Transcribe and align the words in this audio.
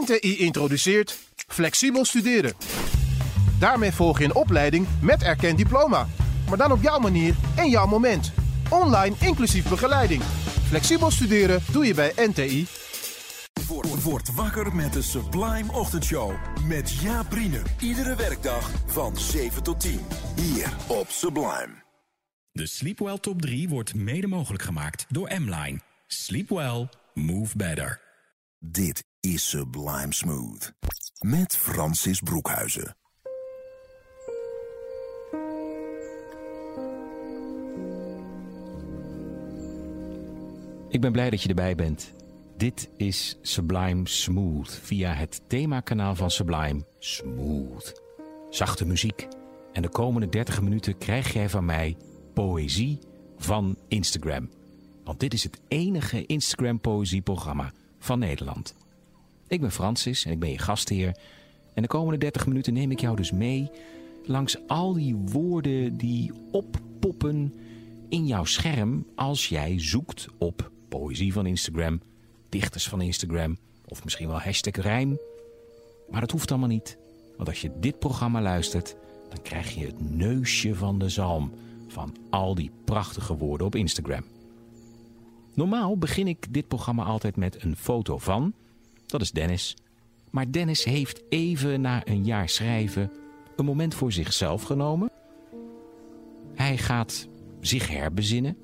NTI 0.00 0.38
introduceert 0.38 1.18
flexibel 1.34 2.04
studeren. 2.04 2.52
Daarmee 3.58 3.92
volg 3.92 4.18
je 4.18 4.24
een 4.24 4.34
opleiding 4.34 4.86
met 5.00 5.22
erkend 5.22 5.58
diploma. 5.58 6.08
Maar 6.48 6.58
dan 6.58 6.72
op 6.72 6.82
jouw 6.82 6.98
manier 6.98 7.34
en 7.56 7.70
jouw 7.70 7.86
moment. 7.86 8.32
Online 8.70 9.16
inclusief 9.20 9.68
begeleiding. 9.68 10.22
Flexibel 10.68 11.10
studeren 11.10 11.62
doe 11.72 11.86
je 11.86 11.94
bij 11.94 12.12
NTI. 12.16 12.66
Word, 13.66 14.02
word 14.02 14.34
wakker 14.34 14.74
met 14.74 14.92
de 14.92 15.02
Sublime 15.02 15.72
Ochtendshow. 15.72 16.32
Met 16.66 16.90
Jaap 16.90 17.28
Brienen. 17.28 17.62
Iedere 17.80 18.16
werkdag 18.16 18.70
van 18.86 19.16
7 19.16 19.62
tot 19.62 19.80
10. 19.80 20.00
Hier 20.36 20.76
op 20.86 21.06
Sublime. 21.08 21.82
De 22.52 22.66
Sleepwell 22.66 23.18
Top 23.18 23.42
3 23.42 23.68
wordt 23.68 23.94
mede 23.94 24.26
mogelijk 24.26 24.62
gemaakt 24.62 25.06
door 25.08 25.30
M-Line. 25.38 25.80
Sleep 26.06 26.48
well, 26.48 26.88
move 27.14 27.56
better. 27.56 28.00
Dit 28.58 29.09
is 29.20 29.48
Sublime 29.48 30.12
Smooth. 30.12 30.72
Met 31.20 31.56
Francis 31.56 32.20
Broekhuizen. 32.20 32.96
Ik 40.88 41.00
ben 41.00 41.12
blij 41.12 41.30
dat 41.30 41.42
je 41.42 41.48
erbij 41.48 41.74
bent. 41.74 42.12
Dit 42.56 42.90
is 42.96 43.38
Sublime 43.42 44.08
Smooth 44.08 44.80
via 44.82 45.12
het 45.12 45.40
themakanaal 45.46 46.14
van 46.14 46.30
Sublime 46.30 46.86
Smooth. 46.98 48.02
Zachte 48.50 48.86
muziek. 48.86 49.28
En 49.72 49.82
de 49.82 49.88
komende 49.88 50.28
30 50.28 50.60
minuten 50.60 50.98
krijg 50.98 51.32
jij 51.32 51.48
van 51.48 51.64
mij 51.64 51.96
poëzie 52.34 52.98
van 53.36 53.78
Instagram. 53.88 54.50
Want 55.04 55.20
dit 55.20 55.32
is 55.32 55.42
het 55.42 55.60
enige 55.68 56.26
Instagram 56.26 56.80
poëzieprogramma 56.80 57.72
van 57.98 58.18
Nederland. 58.18 58.79
Ik 59.50 59.60
ben 59.60 59.72
Francis 59.72 60.24
en 60.24 60.32
ik 60.32 60.38
ben 60.38 60.50
je 60.50 60.58
gastheer. 60.58 61.16
En 61.74 61.82
de 61.82 61.88
komende 61.88 62.18
30 62.18 62.46
minuten 62.46 62.72
neem 62.72 62.90
ik 62.90 63.00
jou 63.00 63.16
dus 63.16 63.30
mee 63.30 63.70
langs 64.24 64.56
al 64.66 64.92
die 64.92 65.14
woorden 65.14 65.96
die 65.96 66.32
oppoppen 66.50 67.54
in 68.08 68.26
jouw 68.26 68.44
scherm 68.44 69.06
als 69.14 69.48
jij 69.48 69.80
zoekt 69.80 70.26
op 70.38 70.70
poëzie 70.88 71.32
van 71.32 71.46
Instagram, 71.46 72.00
dichters 72.48 72.88
van 72.88 73.00
Instagram 73.00 73.58
of 73.88 74.04
misschien 74.04 74.28
wel 74.28 74.40
hashtag 74.40 74.74
rijm. 74.74 75.18
Maar 76.10 76.20
dat 76.20 76.30
hoeft 76.30 76.50
allemaal 76.50 76.68
niet, 76.68 76.98
want 77.36 77.48
als 77.48 77.60
je 77.60 77.70
dit 77.80 77.98
programma 77.98 78.40
luistert, 78.40 78.96
dan 79.28 79.42
krijg 79.42 79.74
je 79.74 79.86
het 79.86 80.10
neusje 80.16 80.74
van 80.74 80.98
de 80.98 81.08
zalm 81.08 81.52
van 81.88 82.16
al 82.30 82.54
die 82.54 82.70
prachtige 82.84 83.36
woorden 83.36 83.66
op 83.66 83.74
Instagram. 83.74 84.24
Normaal 85.54 85.96
begin 85.98 86.28
ik 86.28 86.52
dit 86.52 86.68
programma 86.68 87.04
altijd 87.04 87.36
met 87.36 87.62
een 87.62 87.76
foto 87.76 88.18
van, 88.18 88.54
dat 89.10 89.20
is 89.20 89.30
Dennis. 89.30 89.76
Maar 90.30 90.52
Dennis 90.52 90.84
heeft 90.84 91.22
even 91.28 91.80
na 91.80 92.06
een 92.06 92.24
jaar 92.24 92.48
schrijven 92.48 93.10
een 93.56 93.64
moment 93.64 93.94
voor 93.94 94.12
zichzelf 94.12 94.62
genomen. 94.62 95.10
Hij 96.54 96.78
gaat 96.78 97.28
zich 97.60 97.88
herbezinnen. 97.88 98.56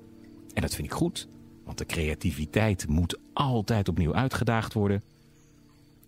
En 0.55 0.62
dat 0.62 0.75
vind 0.75 0.86
ik 0.86 0.92
goed, 0.92 1.28
want 1.64 1.78
de 1.78 1.86
creativiteit 1.86 2.88
moet 2.88 3.19
altijd 3.33 3.88
opnieuw 3.88 4.14
uitgedaagd 4.14 4.72
worden. 4.72 5.03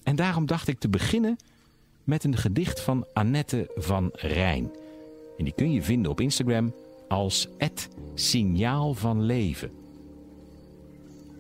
En 0.03 0.17
daarom 0.17 0.47
dacht 0.47 0.69
ik 0.69 0.79
te 0.79 0.89
beginnen 0.89 1.37
met 2.05 2.25
een 2.25 2.37
gedicht 2.37 2.81
van 2.81 3.07
Annette 3.13 3.71
van 3.77 4.11
Rijn. 4.13 4.71
En 5.39 5.45
die 5.45 5.53
kun 5.53 5.73
je 5.73 5.83
vinden 5.83 6.11
op 6.11 6.21
Instagram 6.21 6.75
als 7.09 7.49
het 7.59 7.89
signaal 8.15 8.95
van 8.95 9.23
leven. 9.23 9.71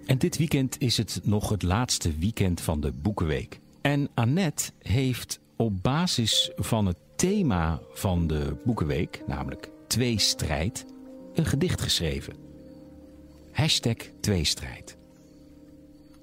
En 0.09 0.19
dit 0.19 0.37
weekend 0.37 0.81
is 0.81 0.97
het 0.97 1.21
nog 1.23 1.49
het 1.49 1.63
laatste 1.63 2.13
weekend 2.19 2.61
van 2.61 2.81
de 2.81 2.93
Boekenweek. 2.93 3.61
En 3.81 4.09
Annette 4.15 4.73
heeft 4.79 5.41
op 5.57 5.83
basis 5.83 6.51
van 6.57 6.87
het 6.87 6.97
thema 7.17 7.81
van 7.93 8.27
de 8.27 8.57
Boekenweek, 8.65 9.23
namelijk 9.27 9.71
tweestrijd, 9.87 10.87
een 11.35 11.45
gedicht 11.45 11.81
geschreven. 11.81 12.35
Hashtag 13.53 13.97
tweestrijd. 14.21 14.97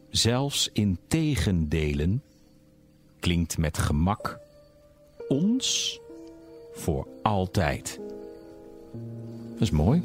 Zelfs 0.10 0.70
in 0.74 0.98
tegendelen 1.08 2.24
klinkt 3.20 3.58
met 3.58 3.78
gemak 3.78 4.40
ons 5.28 6.00
voor 6.74 7.08
altijd. 7.24 8.00
Dat 9.52 9.62
is 9.62 9.72
mooi. 9.72 10.02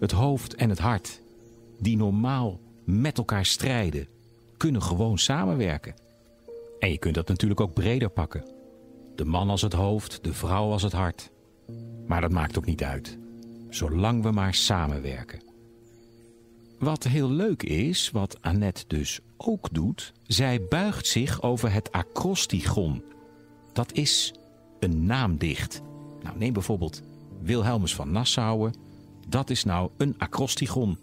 Het 0.00 0.12
hoofd 0.12 0.54
en 0.54 0.68
het 0.68 0.78
hart, 0.78 1.20
die 1.80 1.96
normaal 1.96 2.60
met 2.84 3.18
elkaar 3.18 3.46
strijden, 3.46 4.08
kunnen 4.56 4.82
gewoon 4.82 5.18
samenwerken. 5.18 5.94
En 6.78 6.90
je 6.90 6.98
kunt 6.98 7.14
dat 7.14 7.28
natuurlijk 7.28 7.60
ook 7.60 7.74
breder 7.74 8.10
pakken. 8.10 8.44
De 9.14 9.24
man 9.24 9.50
als 9.50 9.62
het 9.62 9.72
hoofd, 9.72 10.24
de 10.24 10.32
vrouw 10.32 10.70
als 10.70 10.82
het 10.82 10.92
hart. 10.92 11.30
Maar 12.06 12.20
dat 12.20 12.30
maakt 12.30 12.58
ook 12.58 12.66
niet 12.66 12.82
uit, 12.82 13.18
zolang 13.68 14.22
we 14.22 14.30
maar 14.30 14.54
samenwerken. 14.54 15.42
Wat 16.78 17.04
heel 17.04 17.30
leuk 17.30 17.62
is, 17.62 18.10
wat 18.10 18.42
Annette 18.42 18.84
dus 18.86 19.20
ook 19.36 19.68
doet, 19.72 20.12
zij 20.26 20.64
buigt 20.68 21.06
zich 21.06 21.42
over 21.42 21.72
het 21.72 21.92
acrostigon. 21.92 23.02
Dat 23.72 23.92
is 23.92 24.34
een 24.78 25.06
naamdicht. 25.06 25.82
Nou, 26.22 26.38
neem 26.38 26.52
bijvoorbeeld 26.52 27.02
Wilhelmus 27.42 27.94
van 27.94 28.12
Nassau. 28.12 28.70
Dat 29.28 29.50
is 29.50 29.64
nou 29.64 29.90
een 29.96 30.14
acrostigon. 30.18 30.98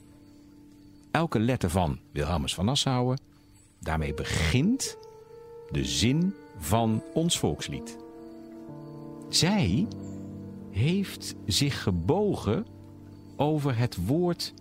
Elke 1.17 1.39
letter 1.39 1.69
van 1.69 1.99
Wilhelmus 2.11 2.53
van 2.53 2.65
Nassau, 2.65 3.17
daarmee 3.79 4.13
begint 4.13 4.97
de 5.71 5.85
zin 5.85 6.33
van 6.57 7.03
ons 7.13 7.39
volkslied. 7.39 7.97
Zij 9.29 9.87
heeft 10.71 11.35
zich 11.45 11.83
gebogen 11.83 12.65
over 13.35 13.77
het 13.77 14.05
woord 14.05 14.53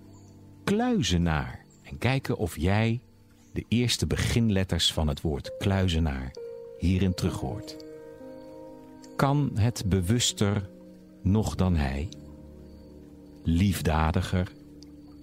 kluizenaar. 0.65 1.65
En 1.83 1.99
kijken 1.99 2.37
of 2.37 2.57
jij 2.57 3.01
de 3.53 3.65
eerste 3.69 4.07
beginletters 4.07 4.93
van 4.93 5.09
het 5.09 5.21
woord 5.21 5.57
kluizenaar 5.59 6.35
hierin 6.79 7.15
terug 7.15 7.41
hoort. 7.41 7.77
Kan 9.17 9.51
het 9.55 9.85
bewuster 9.87 10.69
nog 11.23 11.55
dan 11.55 11.77
hij? 11.77 12.09
Liefdadiger 13.43 14.53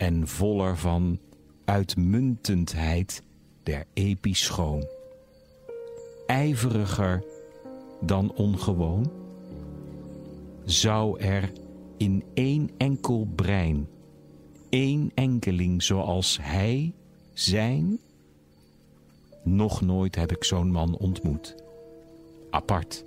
en 0.04 0.28
voller 0.28 0.78
van 0.78 1.20
uitmuntendheid 1.66 3.24
der 3.64 3.86
epischoon. 3.94 4.88
Ijveriger 6.28 7.24
dan 8.02 8.34
ongewoon? 8.36 9.12
Zou 10.66 11.20
er 11.20 11.52
in 11.98 12.24
één 12.34 12.70
enkel 12.78 13.28
brein, 13.36 13.88
één 14.70 15.12
enkeling 15.14 15.84
zoals 15.84 16.38
hij 16.42 16.94
zijn? 17.34 18.00
Nog 19.44 19.82
nooit 19.82 20.16
heb 20.16 20.32
ik 20.32 20.44
zo'n 20.44 20.72
man 20.72 20.98
ontmoet. 20.98 21.56
Apart, 22.50 23.04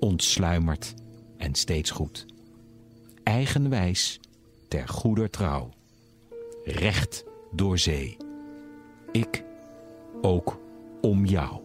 ontsluimerd 0.00 0.94
en 1.36 1.54
steeds 1.54 1.90
goed. 1.90 2.26
Eigenwijs, 3.22 4.20
ter 4.68 4.88
goeder 4.88 5.30
trouw. 5.30 5.70
Recht 6.64 7.24
door 7.50 7.78
zee. 7.78 8.16
Ik 9.12 9.44
ook 10.20 10.60
om 11.00 11.26
jou. 11.26 11.60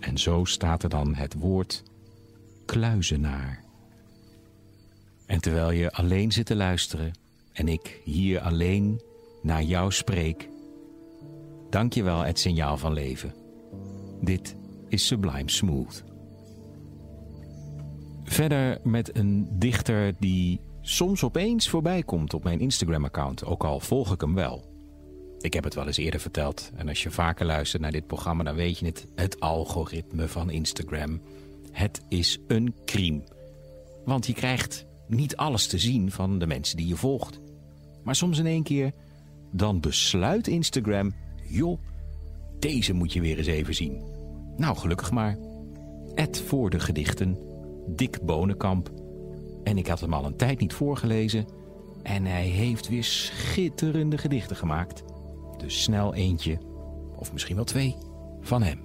En 0.00 0.18
zo 0.18 0.44
staat 0.44 0.82
er 0.82 0.88
dan 0.88 1.14
het 1.14 1.34
woord 1.34 1.82
kluizenaar. 2.66 3.64
En 5.26 5.40
terwijl 5.40 5.70
je 5.70 5.92
alleen 5.92 6.32
zit 6.32 6.46
te 6.46 6.56
luisteren 6.56 7.12
en 7.52 7.68
ik 7.68 8.00
hier 8.04 8.40
alleen 8.40 9.00
naar 9.42 9.62
jou 9.62 9.92
spreek, 9.92 10.48
dank 11.70 11.92
je 11.92 12.02
wel 12.02 12.20
het 12.20 12.38
signaal 12.38 12.76
van 12.76 12.92
leven. 12.92 13.34
Dit 14.20 14.56
is 14.88 15.06
Sublime 15.06 15.50
Smooth. 15.50 16.04
Verder 18.24 18.78
met 18.82 19.16
een 19.16 19.48
dichter 19.58 20.14
die 20.18 20.60
soms 20.82 21.24
opeens 21.24 21.68
voorbij 21.68 22.02
komt 22.02 22.34
op 22.34 22.44
mijn 22.44 22.60
Instagram-account, 22.60 23.44
ook 23.44 23.64
al 23.64 23.80
volg 23.80 24.12
ik 24.12 24.20
hem 24.20 24.34
wel. 24.34 24.70
Ik 25.38 25.54
heb 25.54 25.64
het 25.64 25.74
wel 25.74 25.86
eens 25.86 25.96
eerder 25.96 26.20
verteld 26.20 26.70
en 26.74 26.88
als 26.88 27.02
je 27.02 27.10
vaker 27.10 27.46
luistert 27.46 27.82
naar 27.82 27.92
dit 27.92 28.06
programma, 28.06 28.42
dan 28.42 28.54
weet 28.54 28.78
je 28.78 28.86
het. 28.86 29.06
Het 29.14 29.40
algoritme 29.40 30.28
van 30.28 30.50
Instagram. 30.50 31.20
Het 31.72 32.00
is 32.08 32.38
een 32.46 32.74
crime. 32.84 33.22
Want 34.04 34.26
je 34.26 34.32
krijgt 34.32 34.86
niet 35.06 35.36
alles 35.36 35.66
te 35.66 35.78
zien 35.78 36.10
van 36.10 36.38
de 36.38 36.46
mensen 36.46 36.76
die 36.76 36.86
je 36.86 36.96
volgt. 36.96 37.40
Maar 38.02 38.14
soms 38.14 38.38
in 38.38 38.46
één 38.46 38.62
keer, 38.62 38.92
dan 39.50 39.80
besluit 39.80 40.46
Instagram, 40.46 41.14
joh, 41.48 41.78
deze 42.58 42.92
moet 42.92 43.12
je 43.12 43.20
weer 43.20 43.38
eens 43.38 43.46
even 43.46 43.74
zien. 43.74 44.02
Nou, 44.56 44.76
gelukkig 44.76 45.10
maar. 45.10 45.38
Ed 46.14 46.40
voor 46.40 46.70
de 46.70 46.80
gedichten, 46.80 47.38
Dick 47.86 48.22
Bonenkamp. 48.22 49.01
En 49.64 49.78
ik 49.78 49.86
had 49.86 50.00
hem 50.00 50.14
al 50.14 50.24
een 50.24 50.36
tijd 50.36 50.60
niet 50.60 50.72
voorgelezen. 50.72 51.46
En 52.02 52.24
hij 52.24 52.46
heeft 52.46 52.88
weer 52.88 53.04
schitterende 53.04 54.18
gedichten 54.18 54.56
gemaakt. 54.56 55.02
Dus 55.58 55.82
snel 55.82 56.14
eentje 56.14 56.58
of 57.16 57.32
misschien 57.32 57.56
wel 57.56 57.64
twee, 57.64 57.96
van 58.40 58.62
hem. 58.62 58.80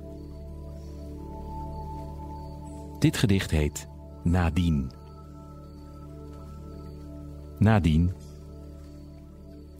Dit 3.00 3.18
gedicht 3.18 3.52
heet 3.52 3.88
Nadien. 4.24 4.92
Nadien, 7.58 8.14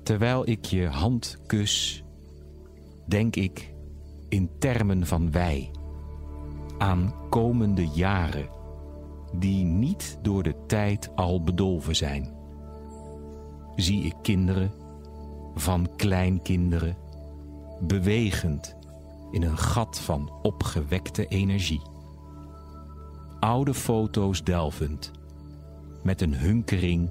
terwijl 0.04 0.50
ik 0.50 0.66
je 0.66 0.88
hand 0.88 1.38
kus, 1.46 2.04
denk 3.06 3.36
ik 3.36 3.74
in 4.30 4.50
termen 4.60 5.06
van 5.06 5.32
wij 5.32 5.72
aan 6.78 7.14
komende 7.30 7.88
jaren 7.88 8.50
die 9.34 9.64
niet 9.64 10.20
door 10.22 10.44
de 10.44 10.56
tijd 10.68 11.10
al 11.16 11.44
bedolven 11.44 11.96
zijn. 11.96 12.36
Zie 13.76 14.04
ik 14.04 14.16
kinderen, 14.22 14.72
van 15.56 15.90
kleinkinderen, 15.96 16.98
bewegend 17.80 18.76
in 19.32 19.44
een 19.44 19.58
gat 19.58 20.00
van 20.00 20.32
opgewekte 20.42 21.28
energie. 21.28 21.82
Oude 23.40 23.74
foto's 23.74 24.44
delvend, 24.44 25.12
met 26.04 26.22
een 26.22 26.36
hunkering 26.36 27.10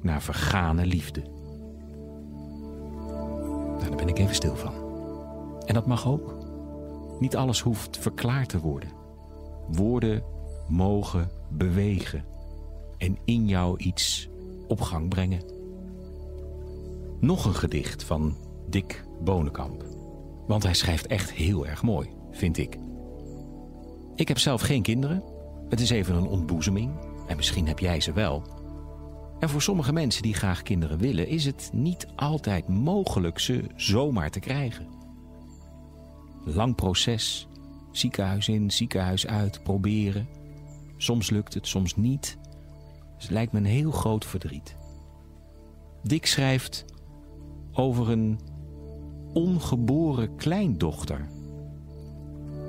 naar 0.00 0.22
vergane 0.22 0.86
liefde. 0.86 1.22
Nou, 3.06 3.88
daar 3.88 3.96
ben 3.96 4.08
ik 4.08 4.18
even 4.18 4.34
stil 4.34 4.56
van. 4.56 4.74
En 5.66 5.74
dat 5.74 5.86
mag 5.86 6.06
ook. 6.06 6.36
Niet 7.20 7.36
alles 7.36 7.60
hoeft 7.60 7.98
verklaard 7.98 8.48
te 8.48 8.60
worden. 8.60 8.90
Woorden 9.68 10.22
mogen 10.72 11.30
bewegen 11.50 12.24
en 12.98 13.18
in 13.24 13.48
jou 13.48 13.78
iets 13.78 14.28
op 14.68 14.80
gang 14.80 15.08
brengen. 15.08 15.42
Nog 17.20 17.44
een 17.44 17.54
gedicht 17.54 18.04
van 18.04 18.36
Dick 18.68 19.04
Bonenkamp. 19.20 19.84
Want 20.46 20.62
hij 20.62 20.74
schrijft 20.74 21.06
echt 21.06 21.32
heel 21.32 21.66
erg 21.66 21.82
mooi, 21.82 22.08
vind 22.30 22.58
ik. 22.58 22.78
Ik 24.14 24.28
heb 24.28 24.38
zelf 24.38 24.60
geen 24.60 24.82
kinderen. 24.82 25.22
Het 25.68 25.80
is 25.80 25.90
even 25.90 26.14
een 26.14 26.26
ontboezeming. 26.26 26.90
En 27.26 27.36
misschien 27.36 27.66
heb 27.66 27.78
jij 27.78 28.00
ze 28.00 28.12
wel. 28.12 28.42
En 29.38 29.48
voor 29.48 29.62
sommige 29.62 29.92
mensen 29.92 30.22
die 30.22 30.34
graag 30.34 30.62
kinderen 30.62 30.98
willen, 30.98 31.28
is 31.28 31.44
het 31.44 31.70
niet 31.72 32.06
altijd 32.16 32.68
mogelijk 32.68 33.38
ze 33.38 33.64
zomaar 33.76 34.30
te 34.30 34.40
krijgen. 34.40 34.86
Lang 36.44 36.74
proces, 36.74 37.48
ziekenhuis 37.90 38.48
in, 38.48 38.70
ziekenhuis 38.70 39.26
uit, 39.26 39.62
proberen. 39.62 40.28
Soms 41.02 41.30
lukt 41.30 41.54
het, 41.54 41.66
soms 41.66 41.96
niet. 41.96 42.38
Dus 43.14 43.22
het 43.22 43.32
lijkt 43.32 43.52
me 43.52 43.58
een 43.58 43.64
heel 43.64 43.90
groot 43.90 44.24
verdriet. 44.24 44.76
Dick 46.02 46.26
schrijft 46.26 46.84
over 47.72 48.10
een 48.10 48.40
ongeboren 49.32 50.36
kleindochter. 50.36 51.28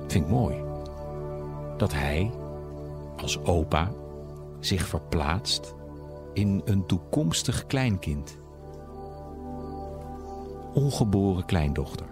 Vind 0.08 0.26
ik 0.26 0.32
mooi. 0.32 0.56
Dat 1.78 1.94
hij, 1.94 2.32
als 3.18 3.44
opa, 3.44 3.92
zich 4.60 4.88
verplaatst 4.88 5.76
in 6.34 6.62
een 6.66 6.86
toekomstig 6.86 7.66
kleinkind. 7.66 8.38
Ongeboren 10.74 11.46
kleindochter. 11.46 12.08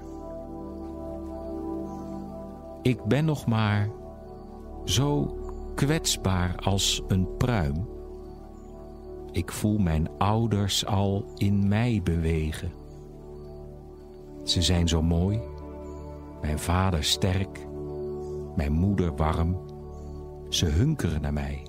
Ik 2.82 3.04
ben 3.04 3.26
nog 3.26 3.46
maar 3.46 3.90
zo 4.86 5.36
kwetsbaar 5.76 6.56
als 6.56 7.04
een 7.08 7.38
pruim. 7.38 7.88
Ik 9.32 9.52
voel 9.52 9.78
mijn 9.78 10.10
ouders 10.18 10.86
al 10.86 11.26
in 11.36 11.68
mij 11.68 12.02
bewegen. 12.04 12.72
Ze 14.44 14.62
zijn 14.62 14.88
zo 14.88 15.02
mooi, 15.02 15.42
mijn 16.42 16.60
vader 16.60 17.04
sterk, 17.04 17.68
mijn 18.56 18.72
moeder 18.72 19.16
warm. 19.16 19.58
Ze 20.50 20.66
hunkeren 20.66 21.22
naar 21.22 21.34
mij. 21.34 21.68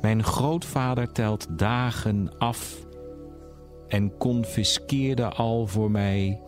Mijn 0.00 0.24
grootvader 0.24 1.12
telt 1.12 1.58
dagen 1.58 2.38
af 2.38 2.86
en 3.88 4.16
confiskeerde 4.16 5.28
al 5.28 5.66
voor 5.66 5.90
mij 5.90 6.40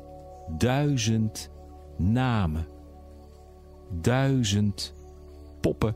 duizend 0.57 1.51
namen, 1.97 2.67
duizend 3.91 4.95
poppen 5.61 5.95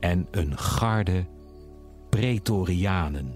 en 0.00 0.26
een 0.30 0.58
garde 0.58 1.26
pretorianen. 2.08 3.34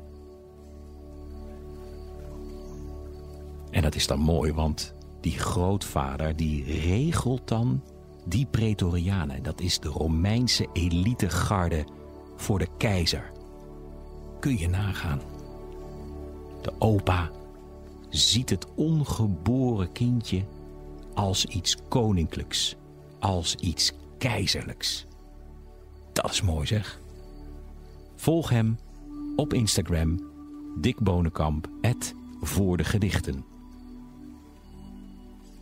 En 3.71 3.83
dat 3.83 3.95
is 3.95 4.07
dan 4.07 4.19
mooi, 4.19 4.53
want 4.53 4.95
die 5.21 5.39
grootvader 5.39 6.37
die 6.37 6.65
regelt 6.65 7.49
dan 7.49 7.83
die 8.25 8.47
pretorianen. 8.47 9.43
Dat 9.43 9.61
is 9.61 9.79
de 9.79 9.89
Romeinse 9.89 10.69
elitegarde 10.73 11.87
voor 12.37 12.59
de 12.59 12.69
keizer. 12.77 13.31
Kun 14.41 14.59
je 14.59 14.69
nagaan. 14.69 15.21
De 16.63 16.73
opa 16.79 17.31
ziet 18.09 18.51
het 18.51 18.67
ongeboren 18.75 19.93
kindje 19.93 20.45
als 21.15 21.45
iets 21.45 21.77
koninklijks, 21.89 22.77
als 23.19 23.55
iets 23.55 23.93
keizerlijks. 24.19 25.07
Dat 26.13 26.31
is 26.31 26.43
mooi 26.43 26.67
zeg. 26.67 27.01
Volg 28.17 28.51
hem 28.51 28.79
op 29.37 29.55
Instagram, 29.55 30.31
Dick 30.81 30.99
Bonenkamp, 31.01 31.69
voor 32.41 32.77
de 32.77 32.85
gedichten. 32.85 33.45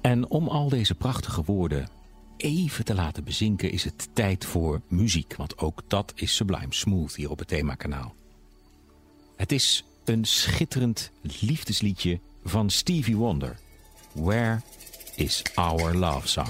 En 0.00 0.30
om 0.30 0.48
al 0.48 0.68
deze 0.68 0.94
prachtige 0.94 1.42
woorden 1.44 1.88
even 2.36 2.84
te 2.84 2.94
laten 2.94 3.24
bezinken 3.24 3.70
is 3.70 3.84
het 3.84 4.08
tijd 4.12 4.44
voor 4.44 4.80
muziek. 4.88 5.36
Want 5.36 5.58
ook 5.58 5.82
dat 5.86 6.12
is 6.14 6.36
Sublime 6.36 6.74
Smooth 6.74 7.14
hier 7.14 7.30
op 7.30 7.38
het 7.38 7.48
themakanaal. 7.48 8.14
Het 9.36 9.52
is 9.52 9.84
een 10.04 10.24
schitterend 10.24 11.10
liefdesliedje 11.40 12.20
van 12.44 12.70
Stevie 12.70 13.16
Wonder. 13.16 13.58
Where 14.12 14.60
is 15.14 15.42
our 15.54 15.96
love 15.96 16.28
song? 16.28 16.48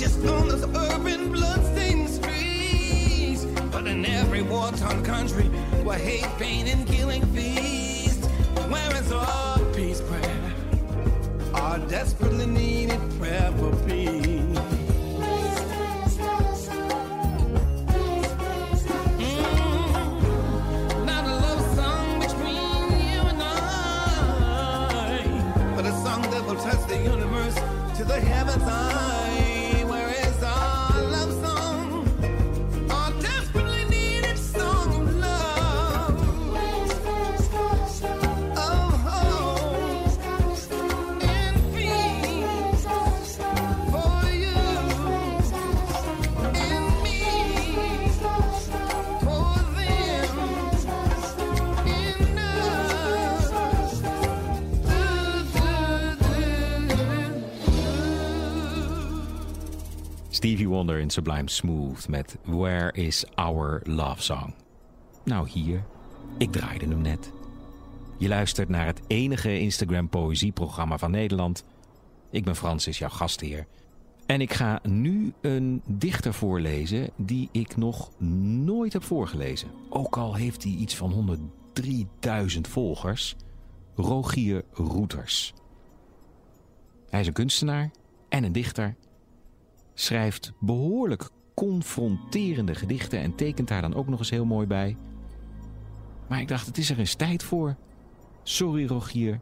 Just 0.00 0.24
on 0.24 0.48
those 0.48 0.64
urban 0.64 1.30
bloodstained 1.30 2.08
streets, 2.08 3.44
but 3.70 3.86
in 3.86 4.06
every 4.06 4.40
war-torn 4.40 5.04
country 5.04 5.44
where 5.84 5.98
hate, 5.98 6.24
pain, 6.38 6.66
and 6.68 6.86
killing 6.86 7.20
feast. 7.34 7.59
Stevie 60.40 60.68
Wonder 60.68 60.98
in 60.98 61.10
Sublime 61.10 61.50
Smooth 61.50 62.08
met 62.08 62.36
Where 62.44 62.92
is 62.92 63.24
Our 63.34 63.80
Love 63.84 64.22
Song? 64.22 64.54
Nou 65.24 65.48
hier, 65.48 65.84
ik 66.38 66.52
draaide 66.52 66.86
hem 66.86 67.00
net. 67.00 67.32
Je 68.18 68.28
luistert 68.28 68.68
naar 68.68 68.86
het 68.86 69.00
enige 69.06 69.58
Instagram 69.58 70.08
poëzieprogramma 70.08 70.98
van 70.98 71.10
Nederland. 71.10 71.64
Ik 72.30 72.44
ben 72.44 72.56
Francis, 72.56 72.98
jouw 72.98 73.08
gastheer. 73.08 73.66
En 74.26 74.40
ik 74.40 74.52
ga 74.52 74.80
nu 74.82 75.32
een 75.40 75.82
dichter 75.86 76.34
voorlezen 76.34 77.10
die 77.16 77.48
ik 77.52 77.76
nog 77.76 78.10
nooit 78.64 78.92
heb 78.92 79.02
voorgelezen. 79.02 79.68
Ook 79.88 80.16
al 80.16 80.34
heeft 80.34 80.62
hij 80.62 80.72
iets 80.72 80.96
van 80.96 81.38
103.000 81.82 82.60
volgers. 82.60 83.36
Rogier 83.94 84.64
Roeters. 84.72 85.54
Hij 87.10 87.20
is 87.20 87.26
een 87.26 87.32
kunstenaar 87.32 87.90
en 88.28 88.44
een 88.44 88.52
dichter 88.52 88.96
schrijft 90.00 90.52
behoorlijk 90.58 91.30
confronterende 91.54 92.74
gedichten 92.74 93.18
en 93.18 93.34
tekent 93.34 93.68
daar 93.68 93.82
dan 93.82 93.94
ook 93.94 94.08
nog 94.08 94.18
eens 94.18 94.30
heel 94.30 94.44
mooi 94.44 94.66
bij. 94.66 94.96
Maar 96.28 96.40
ik 96.40 96.48
dacht, 96.48 96.66
het 96.66 96.78
is 96.78 96.90
er 96.90 96.98
eens 96.98 97.14
tijd 97.14 97.42
voor. 97.42 97.76
Sorry 98.42 98.86
Rogier, 98.86 99.40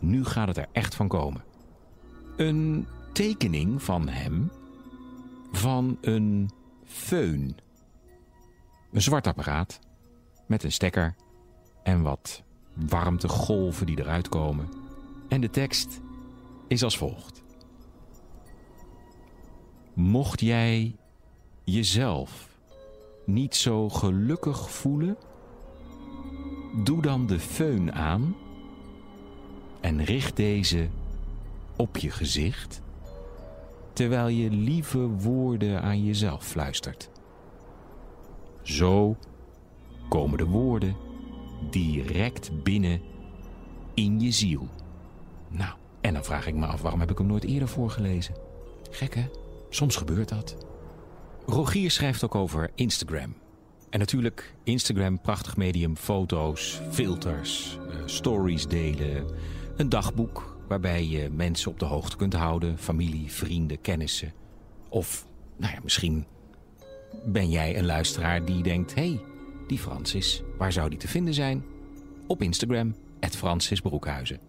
nu 0.00 0.24
gaat 0.24 0.48
het 0.48 0.56
er 0.56 0.68
echt 0.72 0.94
van 0.94 1.08
komen. 1.08 1.44
Een 2.36 2.86
tekening 3.12 3.82
van 3.82 4.08
hem 4.08 4.50
van 5.52 5.98
een 6.00 6.50
föhn. 6.84 7.54
Een 8.92 9.02
zwart 9.02 9.26
apparaat 9.26 9.78
met 10.46 10.62
een 10.62 10.72
stekker 10.72 11.14
en 11.82 12.02
wat 12.02 12.42
warmtegolven 12.74 13.86
die 13.86 14.00
eruit 14.00 14.28
komen. 14.28 14.68
En 15.28 15.40
de 15.40 15.50
tekst 15.50 16.00
is 16.68 16.82
als 16.82 16.98
volgt. 16.98 17.41
Mocht 19.94 20.40
jij 20.40 20.96
jezelf 21.64 22.48
niet 23.24 23.54
zo 23.54 23.88
gelukkig 23.88 24.70
voelen, 24.70 25.16
doe 26.84 27.02
dan 27.02 27.26
de 27.26 27.40
föhn 27.40 27.92
aan 27.92 28.36
en 29.80 30.04
richt 30.04 30.36
deze 30.36 30.88
op 31.76 31.96
je 31.96 32.10
gezicht, 32.10 32.82
terwijl 33.92 34.28
je 34.28 34.50
lieve 34.50 35.08
woorden 35.08 35.82
aan 35.82 36.04
jezelf 36.04 36.46
fluistert. 36.46 37.10
Zo 38.62 39.16
komen 40.08 40.38
de 40.38 40.46
woorden 40.46 40.96
direct 41.70 42.62
binnen 42.62 43.00
in 43.94 44.20
je 44.20 44.30
ziel. 44.30 44.68
Nou, 45.48 45.74
en 46.00 46.14
dan 46.14 46.24
vraag 46.24 46.46
ik 46.46 46.54
me 46.54 46.66
af, 46.66 46.82
waarom 46.82 47.00
heb 47.00 47.10
ik 47.10 47.18
hem 47.18 47.26
nooit 47.26 47.44
eerder 47.44 47.68
voorgelezen? 47.68 48.34
Gek 48.90 49.14
hè? 49.14 49.28
Soms 49.74 49.96
gebeurt 49.96 50.28
dat. 50.28 50.56
Rogier 51.46 51.90
schrijft 51.90 52.24
ook 52.24 52.34
over 52.34 52.70
Instagram. 52.74 53.34
En 53.90 53.98
natuurlijk, 53.98 54.54
Instagram, 54.64 55.20
prachtig 55.20 55.56
medium, 55.56 55.96
foto's, 55.96 56.80
filters, 56.90 57.78
eh, 57.88 57.96
stories 58.04 58.66
delen. 58.66 59.26
Een 59.76 59.88
dagboek 59.88 60.56
waarbij 60.68 61.06
je 61.06 61.30
mensen 61.30 61.70
op 61.70 61.78
de 61.78 61.84
hoogte 61.84 62.16
kunt 62.16 62.32
houden. 62.32 62.78
Familie, 62.78 63.32
vrienden, 63.32 63.80
kennissen. 63.80 64.32
Of, 64.88 65.26
nou 65.56 65.72
ja, 65.72 65.80
misschien 65.82 66.26
ben 67.24 67.50
jij 67.50 67.78
een 67.78 67.86
luisteraar 67.86 68.44
die 68.44 68.62
denkt... 68.62 68.94
hé, 68.94 69.08
hey, 69.08 69.20
die 69.66 69.78
Francis, 69.78 70.42
waar 70.58 70.72
zou 70.72 70.88
die 70.88 70.98
te 70.98 71.08
vinden 71.08 71.34
zijn? 71.34 71.64
Op 72.26 72.42
Instagram, 72.42 72.94
Francis 73.20 73.80
Broekhuizen. 73.80 74.40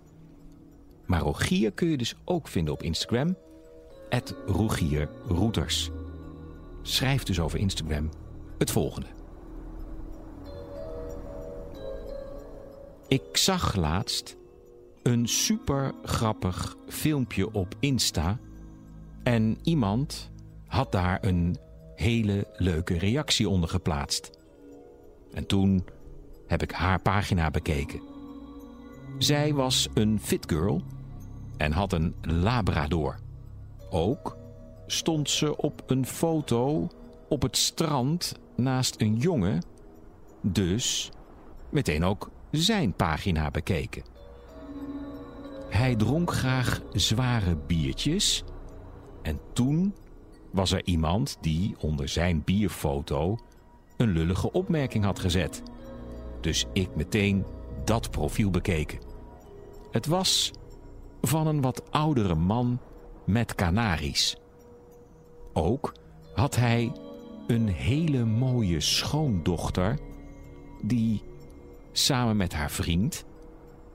Maar 1.05 1.21
Rogier 1.21 1.71
kun 1.71 1.89
je 1.89 1.97
dus 1.97 2.15
ook 2.25 2.47
vinden 2.47 2.73
op 2.73 2.83
Instagram... 2.83 3.35
Rogier 4.45 5.09
Roeters. 5.27 5.89
Schrijf 6.81 7.23
dus 7.23 7.39
over 7.39 7.59
Instagram 7.59 8.09
het 8.57 8.71
volgende. 8.71 9.07
Ik 13.07 13.37
zag 13.37 13.75
laatst 13.75 14.37
een 15.03 15.27
super 15.27 15.93
grappig 16.03 16.75
filmpje 16.87 17.53
op 17.53 17.75
Insta. 17.79 18.39
En 19.23 19.57
iemand 19.63 20.31
had 20.67 20.91
daar 20.91 21.17
een 21.21 21.57
hele 21.95 22.47
leuke 22.55 22.97
reactie 22.97 23.49
onder 23.49 23.69
geplaatst. 23.69 24.29
En 25.33 25.45
toen 25.45 25.85
heb 26.47 26.61
ik 26.61 26.71
haar 26.71 27.01
pagina 27.01 27.51
bekeken. 27.51 28.01
Zij 29.17 29.53
was 29.53 29.89
een 29.93 30.19
fit 30.19 30.49
girl 30.49 30.81
en 31.57 31.71
had 31.71 31.93
een 31.93 32.15
Labrador. 32.21 33.22
Ook 33.93 34.37
stond 34.85 35.29
ze 35.29 35.57
op 35.57 35.83
een 35.85 36.05
foto 36.05 36.87
op 37.29 37.41
het 37.41 37.57
strand 37.57 38.39
naast 38.55 39.01
een 39.01 39.15
jongen. 39.15 39.65
Dus 40.41 41.11
meteen 41.69 42.03
ook 42.03 42.29
zijn 42.51 42.93
pagina 42.93 43.51
bekeken. 43.51 44.03
Hij 45.69 45.95
dronk 45.95 46.31
graag 46.31 46.81
zware 46.91 47.55
biertjes. 47.55 48.43
En 49.21 49.39
toen 49.53 49.95
was 50.51 50.71
er 50.71 50.85
iemand 50.85 51.37
die 51.41 51.75
onder 51.79 52.09
zijn 52.09 52.43
bierfoto 52.43 53.37
een 53.97 54.09
lullige 54.09 54.51
opmerking 54.51 55.03
had 55.03 55.19
gezet. 55.19 55.63
Dus 56.41 56.65
ik 56.73 56.95
meteen 56.95 57.45
dat 57.85 58.11
profiel 58.11 58.49
bekeken. 58.49 58.99
Het 59.91 60.05
was 60.05 60.51
van 61.21 61.47
een 61.47 61.61
wat 61.61 61.91
oudere 61.91 62.35
man 62.35 62.79
met 63.25 63.55
kanaries. 63.55 64.37
Ook 65.53 65.93
had 66.33 66.55
hij 66.55 66.91
een 67.47 67.67
hele 67.67 68.25
mooie 68.25 68.79
schoondochter 68.79 69.99
die 70.81 71.21
samen 71.91 72.37
met 72.37 72.53
haar 72.53 72.71
vriend, 72.71 73.25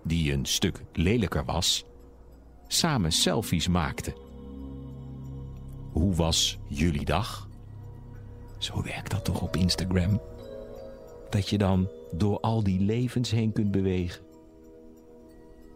die 0.04 0.32
een 0.32 0.46
stuk 0.46 0.82
lelijker 0.92 1.44
was, 1.44 1.84
samen 2.66 3.12
selfies 3.12 3.68
maakte. 3.68 4.14
hoe 5.92 6.14
was 6.14 6.58
jullie 6.66 7.04
dag? 7.04 7.48
Zo 8.58 8.82
werkt 8.82 9.10
dat 9.10 9.24
toch 9.24 9.40
op 9.40 9.56
Instagram? 9.56 10.20
Dat 11.30 11.48
je 11.48 11.58
dan 11.58 11.88
door 12.12 12.40
al 12.40 12.62
die 12.62 12.80
levens 12.80 13.30
heen 13.30 13.52
kunt 13.52 13.70
bewegen. 13.70 14.22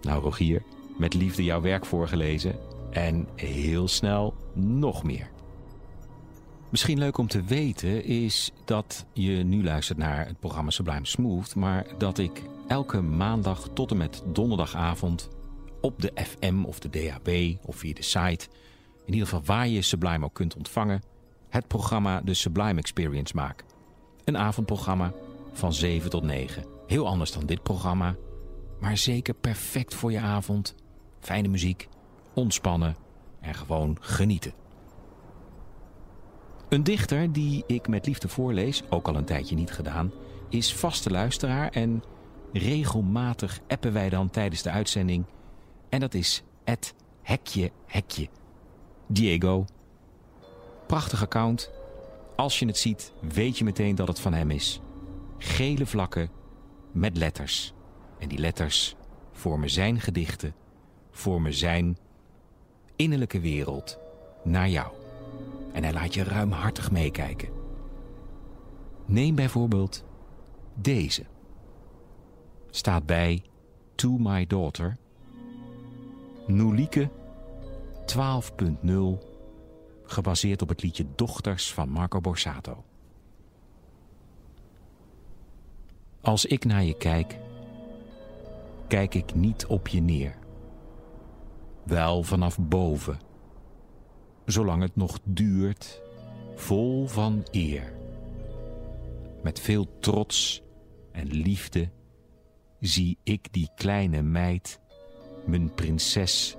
Nou, 0.01 0.23
Rogier, 0.23 0.63
met 0.99 1.15
liefde 1.15 1.45
jouw 1.45 1.61
werk 1.61 1.87
voorgelezen 1.87 2.59
en 2.93 3.29
heel 3.35 3.89
snel 3.89 4.35
nog 4.55 5.03
meer. 5.03 5.31
Misschien 6.71 6.99
leuk 6.99 7.19
om 7.19 7.29
te 7.29 7.43
weten 7.43 8.05
is 8.05 8.53
dat 8.65 9.07
je 9.13 9.33
nu 9.33 9.65
luistert 9.65 9.99
naar 9.99 10.27
het 10.27 10.41
programma 10.41 10.71
Sublime 10.71 11.07
Smooth, 11.07 11.55
maar 11.55 11.87
dat 11.99 12.19
ik 12.19 12.43
elke 12.69 13.01
maandag 13.01 13.69
tot 13.75 13.91
en 13.91 13.97
met 13.97 14.23
donderdagavond 14.27 15.29
op 15.81 16.03
de 16.03 16.13
FM 16.15 16.65
of 16.65 16.79
de 16.79 16.91
DAB 16.91 17.29
of 17.67 17.77
via 17.77 17.95
de 17.95 18.03
site, 18.03 18.49
in 19.07 19.13
ieder 19.13 19.29
geval 19.29 19.45
waar 19.45 19.69
je 19.69 19.83
Sublime 19.83 20.25
ook 20.25 20.35
kunt 20.35 20.57
ontvangen, 20.57 21.03
het 21.49 21.69
programma 21.69 22.21
de 22.21 22.35
Sublime 22.35 22.79
Experience 22.79 23.35
maak. 23.37 23.65
Een 24.25 24.39
avondprogramma 24.39 25.13
van 25.53 25.73
7 25.73 26.11
tot 26.11 26.23
9. 26.23 26.65
Heel 26.87 27.07
anders 27.07 27.33
dan 27.33 27.47
dit 27.47 27.63
programma, 27.63 28.17
maar 28.81 28.97
zeker 28.97 29.35
perfect 29.35 29.95
voor 29.95 30.13
je 30.13 30.21
avond. 30.21 30.75
Fijne 31.21 31.49
muziek, 31.49 31.89
ontspannen 32.35 32.97
en 33.41 33.55
gewoon 33.55 33.97
genieten. 34.01 34.53
Een 36.69 36.83
dichter 36.83 37.33
die 37.33 37.65
ik 37.67 37.89
met 37.89 38.07
liefde 38.07 38.29
voorlees, 38.29 38.83
ook 38.91 39.09
al 39.09 39.17
een 39.17 39.25
tijdje 39.25 39.55
niet 39.55 39.73
gedaan, 39.73 40.13
is 40.49 40.75
vaste 40.75 41.11
luisteraar 41.11 41.69
en 41.69 42.03
regelmatig 42.53 43.61
appen 43.69 43.93
wij 43.93 44.09
dan 44.09 44.31
tijdens 44.31 44.63
de 44.63 44.71
uitzending. 44.71 45.25
En 45.89 46.01
dat 46.01 46.15
is 46.15 46.43
het 46.65 46.95
Hekje 47.23 47.71
Hekje. 47.87 48.29
Diego. 49.07 49.65
Prachtig 50.87 51.23
account. 51.23 51.71
Als 52.37 52.59
je 52.59 52.67
het 52.67 52.79
ziet, 52.79 53.13
weet 53.21 53.59
je 53.59 53.65
meteen 53.65 53.95
dat 53.95 54.09
het 54.09 54.21
van 54.21 54.33
hem 54.33 54.51
is. 54.51 54.81
Gele 55.39 55.87
vlakken 55.87 56.31
met 56.93 57.17
letters. 57.17 57.73
En 58.19 58.29
die 58.29 58.39
letters 58.39 58.95
vormen 59.33 59.71
zijn 59.71 60.01
gedichten, 60.01 60.55
vormen 61.11 61.55
zijn 61.55 61.99
innerlijke 62.97 63.41
wereld 63.41 63.99
naar 64.45 64.69
jou. 64.69 64.93
En 65.73 65.83
hij 65.83 65.93
laat 65.93 66.15
je 66.15 66.23
ruimhartig 66.23 66.91
meekijken. 66.91 67.49
Neem 69.07 69.35
bijvoorbeeld 69.35 70.05
deze. 70.75 71.25
Staat 72.71 73.07
bij 73.07 73.43
To 73.95 74.11
My 74.19 74.47
Daughter. 74.47 74.97
Nulieke 76.47 77.11
12.0. 78.05 79.31
Gebaseerd 80.05 80.63
op 80.63 80.69
het 80.69 80.83
liedje 80.83 81.07
Dochters 81.15 81.73
van 81.73 81.89
Marco 81.89 82.21
Borsato. 82.21 82.85
Als 86.21 86.45
ik 86.47 86.65
naar 86.65 86.85
je 86.85 86.97
kijk, 86.97 87.39
kijk 88.87 89.15
ik 89.15 89.35
niet 89.35 89.67
op 89.67 89.89
je 89.89 90.01
neer. 90.01 90.42
Wel 91.85 92.23
vanaf 92.23 92.59
boven 92.59 93.19
zolang 94.45 94.83
het 94.83 94.97
nog 94.97 95.19
duurt, 95.25 96.03
vol 96.55 97.07
van 97.07 97.47
eer. 97.51 97.93
Met 99.43 99.61
veel 99.61 99.99
trots 99.99 100.63
en 101.13 101.27
liefde 101.27 101.91
zie 102.81 103.19
ik 103.23 103.53
die 103.53 103.69
kleine 103.75 104.23
meid, 104.23 104.81
mijn 105.47 105.75
prinses 105.75 106.57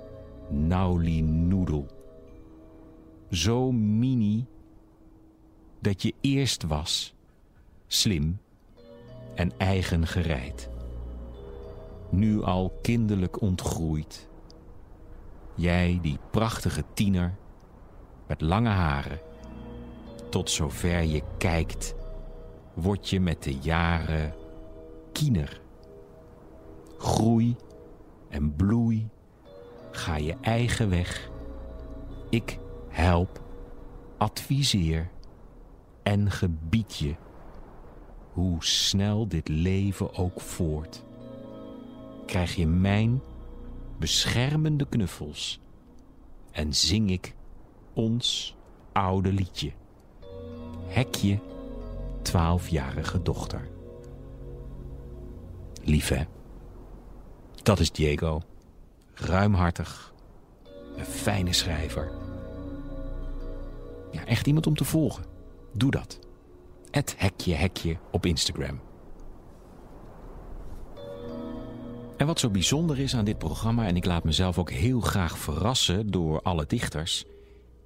Nauli 0.50 1.22
Noedel. 1.22 1.86
Zo 3.30 3.72
mini 3.72 4.46
dat 5.80 6.02
je 6.02 6.14
eerst 6.20 6.62
was, 6.62 7.14
slim 7.86 8.38
en 9.34 9.58
eigen 9.58 10.06
gereid. 10.06 10.68
Nu 12.10 12.42
al 12.42 12.78
kinderlijk 12.82 13.40
ontgroeid. 13.40 14.28
Jij, 15.54 15.98
die 16.02 16.18
prachtige 16.30 16.84
tiener, 16.94 17.34
met 18.26 18.40
lange 18.40 18.68
haren. 18.68 19.20
Tot 20.30 20.50
zover 20.50 21.02
je 21.02 21.22
kijkt, 21.38 21.94
word 22.74 23.08
je 23.08 23.20
met 23.20 23.42
de 23.42 23.54
jaren 23.54 24.34
kiener. 25.12 25.60
Groei 26.98 27.56
en 28.28 28.54
bloei, 28.56 29.08
ga 29.90 30.16
je 30.16 30.36
eigen 30.40 30.90
weg. 30.90 31.30
Ik 32.30 32.58
help, 32.88 33.42
adviseer 34.18 35.10
en 36.02 36.30
gebied 36.30 36.96
je. 36.96 37.14
Hoe 38.32 38.64
snel 38.64 39.28
dit 39.28 39.48
leven 39.48 40.14
ook 40.14 40.40
voort, 40.40 41.04
krijg 42.26 42.54
je 42.54 42.66
mijn 42.66 43.22
beschermende 43.98 44.86
knuffels 44.88 45.60
en 46.50 46.74
zing 46.74 47.10
ik 47.10 47.34
ons 47.92 48.56
oude 48.92 49.32
liedje. 49.32 49.72
Hekje, 50.86 51.40
twaalfjarige 52.22 53.22
dochter. 53.22 53.68
Lief 55.82 56.08
hè? 56.08 56.24
Dat 57.62 57.80
is 57.80 57.90
Diego. 57.90 58.40
Ruimhartig. 59.14 60.14
Een 60.96 61.04
fijne 61.04 61.52
schrijver. 61.52 62.10
Ja, 64.10 64.24
echt 64.24 64.46
iemand 64.46 64.66
om 64.66 64.74
te 64.74 64.84
volgen. 64.84 65.24
Doe 65.72 65.90
dat. 65.90 66.18
Het 66.90 67.14
hekje 67.18 67.54
hekje 67.54 67.96
op 68.10 68.26
Instagram. 68.26 68.80
En 72.24 72.30
wat 72.30 72.40
zo 72.40 72.50
bijzonder 72.50 72.98
is 72.98 73.14
aan 73.14 73.24
dit 73.24 73.38
programma, 73.38 73.86
en 73.86 73.96
ik 73.96 74.04
laat 74.04 74.24
mezelf 74.24 74.58
ook 74.58 74.70
heel 74.70 75.00
graag 75.00 75.38
verrassen 75.38 76.10
door 76.10 76.42
alle 76.42 76.64
dichters, 76.66 77.24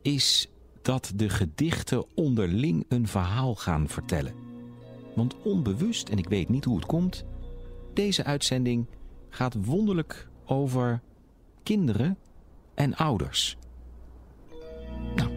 is 0.03 0.49
dat 0.83 1.13
de 1.15 1.29
gedichten 1.29 2.05
onderling 2.15 2.85
een 2.89 3.09
verhaal 3.09 3.55
gaan 3.55 3.89
vertellen. 3.89 4.35
Want 5.15 5.35
onbewust, 5.43 6.09
en 6.09 6.19
ik 6.19 6.29
weet 6.29 6.49
niet 6.49 6.65
hoe 6.65 6.77
het 6.77 6.87
komt, 6.87 7.25
deze 7.95 8.25
uitzending 8.25 8.87
gaat 9.29 9.65
wonderlijk 9.65 10.29
over 10.45 11.01
kinderen 11.63 12.19
en 12.75 12.97
ouders. 12.97 13.57
Nou, 15.15 15.31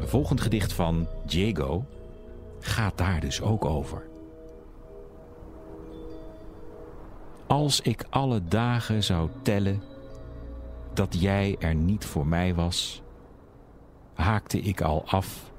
een 0.00 0.08
volgend 0.08 0.40
gedicht 0.40 0.72
van 0.72 1.08
Diego 1.26 1.86
gaat 2.60 2.98
daar 2.98 3.20
dus 3.20 3.40
ook 3.40 3.64
over. 3.64 4.11
Als 7.46 7.80
ik 7.80 8.04
alle 8.10 8.44
dagen 8.44 9.02
zou 9.02 9.30
tellen 9.42 9.82
dat 10.92 11.20
jij 11.20 11.56
er 11.58 11.74
niet 11.74 12.04
voor 12.04 12.26
mij 12.26 12.54
was, 12.54 13.02
haakte 14.14 14.60
ik 14.60 14.80
al 14.80 15.04
af 15.06 15.52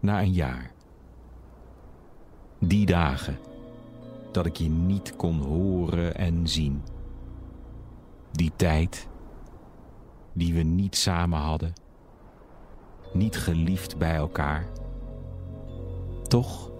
na 0.00 0.20
een 0.20 0.32
jaar. 0.32 0.70
Die 2.58 2.86
dagen 2.86 3.38
dat 4.32 4.46
ik 4.46 4.56
je 4.56 4.68
niet 4.68 5.16
kon 5.16 5.40
horen 5.40 6.14
en 6.14 6.48
zien. 6.48 6.82
Die 8.32 8.52
tijd 8.56 9.08
die 10.32 10.54
we 10.54 10.62
niet 10.62 10.96
samen 10.96 11.38
hadden, 11.38 11.72
niet 13.12 13.36
geliefd 13.36 13.98
bij 13.98 14.14
elkaar. 14.14 14.66
Toch 16.28 16.70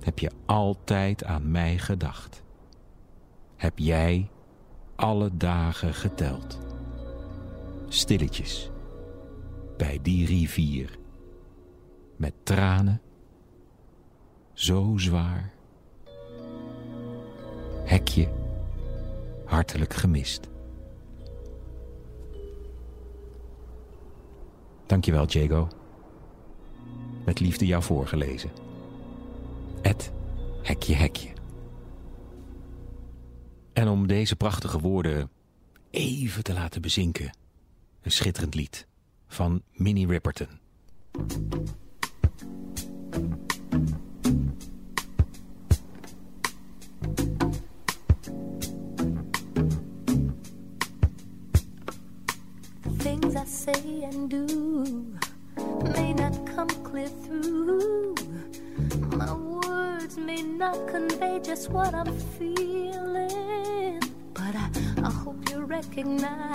heb 0.00 0.18
je 0.18 0.30
altijd 0.46 1.24
aan 1.24 1.50
mij 1.50 1.78
gedacht. 1.78 2.42
Heb 3.60 3.78
jij 3.78 4.30
alle 4.96 5.36
dagen 5.36 5.94
geteld. 5.94 6.58
Stilletjes 7.88 8.70
bij 9.76 9.98
die 10.02 10.26
rivier. 10.26 10.98
Met 12.16 12.32
tranen, 12.42 13.00
zo 14.52 14.92
zwaar. 14.96 15.52
Hekje, 17.84 18.28
hartelijk 19.44 19.94
gemist. 19.94 20.48
Dankjewel, 24.86 25.26
Diego. 25.26 25.68
Met 27.24 27.40
liefde 27.40 27.66
jou 27.66 27.82
voorgelezen. 27.82 28.50
Het 29.82 30.12
hekje 30.62 30.94
hekje. 30.94 31.39
En 33.80 33.88
om 33.88 34.06
deze 34.06 34.36
prachtige 34.36 34.78
woorden 34.78 35.30
even 35.90 36.42
te 36.42 36.52
laten 36.52 36.82
bezinken, 36.82 37.36
een 38.02 38.10
schitterend 38.10 38.54
lied 38.54 38.86
van 39.28 39.62
Minnie 39.72 40.06
Ripperton. 40.06 40.48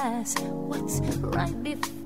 Recognize 0.05 0.35
what's 0.69 0.99
right 1.19 1.63
before 1.63 2.04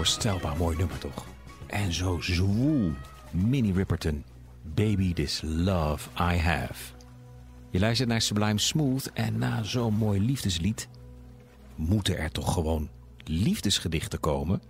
Onvoorstelbaar 0.00 0.56
mooi 0.56 0.76
nummer 0.76 0.98
toch? 0.98 1.24
En 1.66 1.92
zo 1.92 2.20
zwoel. 2.20 2.92
Minnie 3.30 3.72
Ripperton. 3.72 4.24
Baby 4.62 5.12
This 5.12 5.40
Love 5.44 6.08
I 6.18 6.36
Have. 6.36 6.92
Je 7.70 7.78
luistert 7.78 8.08
naar 8.08 8.20
Sublime 8.20 8.58
Smooth 8.58 9.10
en 9.12 9.38
na 9.38 9.62
zo'n 9.62 9.94
mooi 9.94 10.20
liefdeslied... 10.20 10.88
moeten 11.74 12.18
er 12.18 12.30
toch 12.30 12.52
gewoon 12.52 12.88
liefdesgedichten 13.24 14.20
komen? 14.20 14.62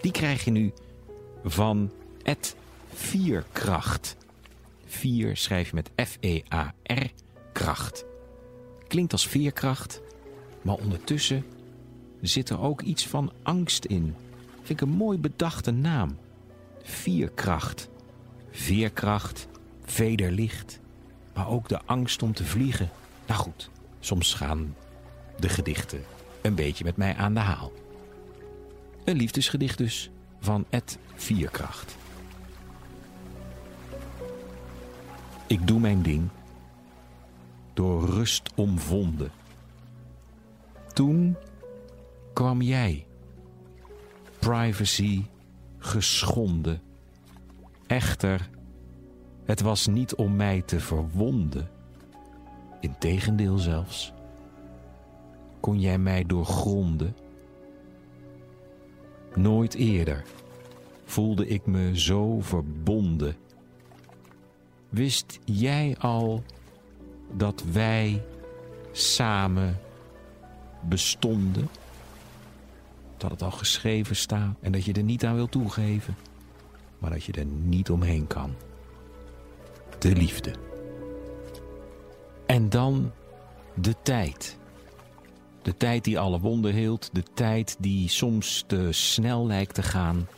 Die 0.00 0.12
krijg 0.12 0.44
je 0.44 0.50
nu 0.50 0.72
van 1.44 1.90
Ed 2.22 2.56
Vierkracht. 2.94 4.16
Vier 4.86 5.36
schrijf 5.36 5.68
je 5.68 5.74
met 5.74 5.90
F-E-A-R, 6.08 7.10
kracht. 7.52 8.04
Klinkt 8.88 9.12
als 9.12 9.28
veerkracht, 9.28 10.00
maar 10.62 10.74
ondertussen 10.74 11.44
zit 12.20 12.48
er 12.48 12.60
ook 12.60 12.82
iets 12.82 13.06
van 13.06 13.32
angst 13.42 13.84
in. 13.84 14.14
Vind 14.62 14.80
ik 14.80 14.80
een 14.80 14.96
mooi 14.96 15.18
bedachte 15.18 15.70
naam. 15.70 16.16
Vierkracht. 16.82 17.88
Veerkracht, 18.50 19.48
vederlicht, 19.84 20.80
maar 21.34 21.48
ook 21.48 21.68
de 21.68 21.80
angst 21.84 22.22
om 22.22 22.32
te 22.32 22.44
vliegen. 22.44 22.90
Nou 23.26 23.40
goed, 23.40 23.70
soms 24.00 24.34
gaan 24.34 24.74
de 25.38 25.48
gedichten 25.48 26.04
een 26.42 26.54
beetje 26.54 26.84
met 26.84 26.96
mij 26.96 27.16
aan 27.16 27.34
de 27.34 27.40
haal. 27.40 27.72
Een 29.04 29.16
liefdesgedicht 29.16 29.78
dus 29.78 30.10
van 30.40 30.64
Ed 30.70 30.98
Vierkracht. 31.14 31.96
Ik 35.46 35.66
doe 35.66 35.80
mijn 35.80 36.02
ding, 36.02 36.28
door 37.74 38.08
rust 38.08 38.50
omvonden. 38.54 39.30
Toen 40.92 41.36
kwam 42.36 42.62
jij, 42.62 43.06
privacy 44.38 45.24
geschonden. 45.78 46.80
Echter, 47.86 48.50
het 49.44 49.60
was 49.60 49.86
niet 49.86 50.14
om 50.14 50.36
mij 50.36 50.62
te 50.62 50.80
verwonden. 50.80 51.70
Integendeel 52.80 53.58
zelfs. 53.58 54.12
Kon 55.60 55.80
jij 55.80 55.98
mij 55.98 56.24
doorgronden? 56.24 57.16
Nooit 59.34 59.74
eerder 59.74 60.24
voelde 61.04 61.46
ik 61.46 61.66
me 61.66 61.98
zo 61.98 62.40
verbonden. 62.40 63.36
Wist 64.88 65.38
jij 65.44 65.96
al 65.98 66.42
dat 67.32 67.62
wij 67.72 68.22
samen 68.92 69.78
bestonden. 70.88 71.68
Dat 73.16 73.30
het 73.30 73.42
al 73.42 73.50
geschreven 73.50 74.16
staat 74.16 74.56
en 74.60 74.72
dat 74.72 74.84
je 74.84 74.92
er 74.92 75.02
niet 75.02 75.24
aan 75.24 75.34
wil 75.34 75.48
toegeven. 75.48 76.16
Maar 76.98 77.10
dat 77.10 77.24
je 77.24 77.32
er 77.32 77.44
niet 77.44 77.90
omheen 77.90 78.26
kan. 78.26 78.54
De 79.98 80.12
liefde. 80.12 80.54
En 82.46 82.68
dan 82.68 83.12
de 83.74 83.94
tijd. 84.02 84.58
De 85.62 85.76
tijd 85.76 86.04
die 86.04 86.18
alle 86.18 86.40
wonden 86.40 86.72
heelt. 86.72 87.10
De 87.12 87.22
tijd 87.34 87.76
die 87.78 88.08
soms 88.08 88.64
te 88.66 88.88
snel 88.90 89.46
lijkt 89.46 89.74
te 89.74 89.82
gaan. 89.82 90.28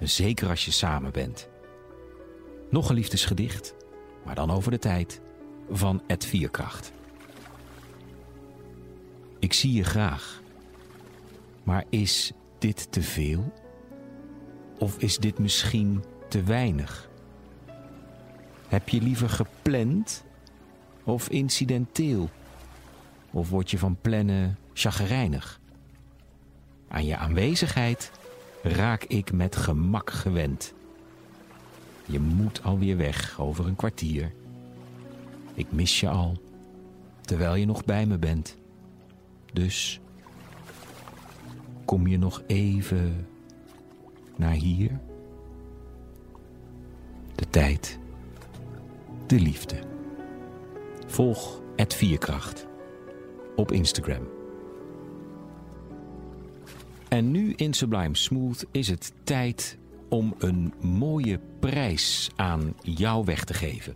Zeker 0.00 0.48
als 0.48 0.64
je 0.64 0.70
samen 0.70 1.12
bent. 1.12 1.48
Nog 2.70 2.88
een 2.88 2.94
liefdesgedicht, 2.94 3.74
maar 4.24 4.34
dan 4.34 4.50
over 4.50 4.70
de 4.70 4.78
tijd, 4.78 5.20
van 5.70 6.02
Ed 6.06 6.24
Vierkracht. 6.24 6.92
Ik 9.38 9.52
zie 9.52 9.72
je 9.72 9.84
graag. 9.84 10.42
Maar 11.66 11.84
is 11.88 12.32
dit 12.58 12.92
te 12.92 13.02
veel? 13.02 13.52
Of 14.78 14.98
is 14.98 15.18
dit 15.18 15.38
misschien 15.38 16.04
te 16.28 16.42
weinig? 16.42 17.10
Heb 18.68 18.88
je 18.88 19.00
liever 19.00 19.28
gepland 19.28 20.24
of 21.04 21.28
incidenteel? 21.28 22.30
Of 23.30 23.48
word 23.50 23.70
je 23.70 23.78
van 23.78 23.96
plannen 24.00 24.58
chagrijnig? 24.72 25.60
Aan 26.88 27.04
je 27.04 27.16
aanwezigheid 27.16 28.10
raak 28.62 29.04
ik 29.04 29.32
met 29.32 29.56
gemak 29.56 30.10
gewend. 30.10 30.74
Je 32.04 32.20
moet 32.20 32.62
alweer 32.62 32.96
weg 32.96 33.40
over 33.40 33.66
een 33.66 33.76
kwartier. 33.76 34.32
Ik 35.54 35.72
mis 35.72 36.00
je 36.00 36.08
al, 36.08 36.42
terwijl 37.20 37.54
je 37.54 37.66
nog 37.66 37.84
bij 37.84 38.06
me 38.06 38.18
bent. 38.18 38.56
Dus 39.52 40.00
kom 41.86 42.06
je 42.06 42.18
nog 42.18 42.42
even 42.46 43.26
naar 44.36 44.52
hier? 44.52 45.00
De 47.34 47.50
tijd, 47.50 47.98
de 49.26 49.40
liefde. 49.40 49.78
Volg 51.06 51.60
het 51.76 51.94
Vierkracht 51.94 52.66
op 53.56 53.72
Instagram. 53.72 54.28
En 57.08 57.30
nu 57.30 57.52
in 57.52 57.74
Sublime 57.74 58.16
Smooth 58.16 58.66
is 58.70 58.88
het 58.88 59.12
tijd 59.24 59.78
om 60.08 60.34
een 60.38 60.74
mooie 60.80 61.40
prijs 61.60 62.30
aan 62.36 62.74
jou 62.82 63.24
weg 63.24 63.44
te 63.44 63.54
geven. 63.54 63.94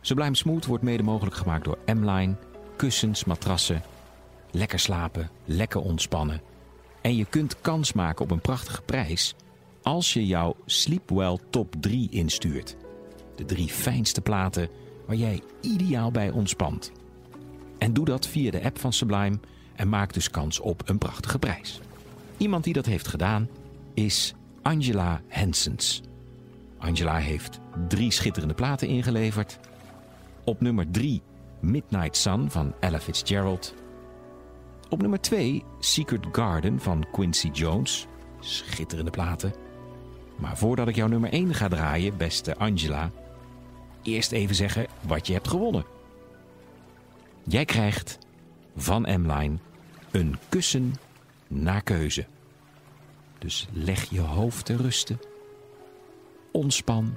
Sublime 0.00 0.36
Smooth 0.36 0.66
wordt 0.66 0.84
mede 0.84 1.02
mogelijk 1.02 1.36
gemaakt 1.36 1.64
door 1.64 1.78
M-Line, 1.86 2.34
kussens, 2.76 3.24
matrassen. 3.24 3.82
Lekker 4.50 4.78
slapen, 4.78 5.30
lekker 5.44 5.80
ontspannen. 5.80 6.40
En 7.00 7.16
je 7.16 7.24
kunt 7.24 7.60
kans 7.60 7.92
maken 7.92 8.24
op 8.24 8.30
een 8.30 8.40
prachtige 8.40 8.82
prijs 8.82 9.34
als 9.82 10.12
je 10.12 10.26
jouw 10.26 10.56
Sleepwell 10.66 11.38
Top 11.50 11.74
3 11.80 12.10
instuurt. 12.10 12.76
De 13.36 13.44
drie 13.44 13.68
fijnste 13.68 14.20
platen 14.20 14.68
waar 15.06 15.16
jij 15.16 15.42
ideaal 15.60 16.10
bij 16.10 16.30
ontspant. 16.30 16.92
En 17.78 17.92
doe 17.92 18.04
dat 18.04 18.26
via 18.26 18.50
de 18.50 18.64
app 18.64 18.78
van 18.78 18.92
Sublime 18.92 19.38
en 19.74 19.88
maak 19.88 20.12
dus 20.12 20.30
kans 20.30 20.60
op 20.60 20.88
een 20.88 20.98
prachtige 20.98 21.38
prijs. 21.38 21.80
Iemand 22.36 22.64
die 22.64 22.72
dat 22.72 22.86
heeft 22.86 23.08
gedaan 23.08 23.48
is 23.94 24.34
Angela 24.62 25.20
Hensens. 25.28 26.02
Angela 26.78 27.16
heeft 27.16 27.60
drie 27.88 28.10
schitterende 28.10 28.54
platen 28.54 28.88
ingeleverd. 28.88 29.58
Op 30.44 30.60
nummer 30.60 30.90
3 30.90 31.22
Midnight 31.60 32.16
Sun 32.16 32.50
van 32.50 32.74
Ella 32.80 33.00
Fitzgerald. 33.00 33.74
Op 34.90 35.00
nummer 35.00 35.20
2 35.20 35.64
Secret 35.78 36.26
Garden 36.32 36.80
van 36.80 37.06
Quincy 37.12 37.48
Jones. 37.48 38.06
Schitterende 38.40 39.10
platen. 39.10 39.54
Maar 40.36 40.56
voordat 40.56 40.88
ik 40.88 40.94
jouw 40.94 41.06
nummer 41.06 41.32
1 41.32 41.54
ga 41.54 41.68
draaien, 41.68 42.16
beste 42.16 42.56
Angela, 42.56 43.10
eerst 44.02 44.32
even 44.32 44.54
zeggen 44.54 44.86
wat 45.00 45.26
je 45.26 45.32
hebt 45.32 45.48
gewonnen. 45.48 45.84
Jij 47.42 47.64
krijgt 47.64 48.18
van 48.76 49.02
M-Line 49.02 49.56
een 50.10 50.36
kussen 50.48 50.94
naar 51.46 51.82
keuze. 51.82 52.26
Dus 53.38 53.68
leg 53.72 54.10
je 54.10 54.20
hoofd 54.20 54.64
te 54.64 54.76
rusten. 54.76 55.20
Ontspan. 56.52 57.14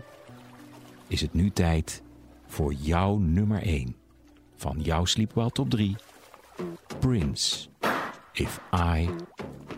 Is 1.08 1.22
het 1.22 1.34
nu 1.34 1.50
tijd 1.50 2.02
voor 2.48 2.74
jouw 2.74 3.18
nummer 3.18 3.62
1 3.62 3.96
van 4.56 4.82
jouw 4.82 5.06
Sleepwell 5.06 5.50
Top 5.50 5.70
3. 5.70 5.96
Prince, 7.02 7.68
If 8.36 8.60
I 8.72 9.10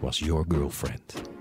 Was 0.02 0.22
Your 0.22 0.46
Girlfriend. 0.46 1.33